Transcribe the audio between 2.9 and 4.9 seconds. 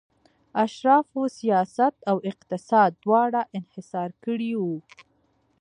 دواړه انحصار کړي وو.